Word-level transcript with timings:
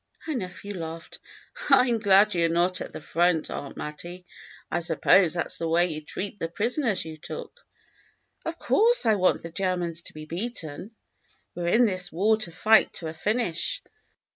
Her 0.25 0.33
nephew 0.33 0.73
laughed." 0.79 1.19
I 1.69 1.87
am 1.87 1.99
glad 1.99 2.33
you're 2.33 2.49
not 2.49 2.81
at 2.81 2.91
the 2.91 3.01
front. 3.01 3.51
Aunt 3.51 3.77
Mattie. 3.77 4.25
I 4.71 4.79
suppose 4.79 5.35
that 5.35 5.51
's 5.51 5.59
the 5.59 5.67
way 5.69 5.91
you 5.91 6.01
'd 6.01 6.07
treat 6.07 6.39
the 6.39 6.47
prisoners 6.47 7.05
you 7.05 7.19
took."" 7.19 7.63
Of 8.47 8.57
course 8.57 9.05
I 9.05 9.13
want 9.13 9.43
the 9.43 9.51
Germans 9.51 10.01
to 10.01 10.13
be 10.15 10.25
beaten. 10.25 10.95
We 11.53 11.61
're 11.61 11.67
in 11.67 11.85
this 11.85 12.11
war 12.11 12.35
to 12.37 12.51
fight 12.51 12.91
to 12.93 13.09
a 13.09 13.13
finish. 13.13 13.83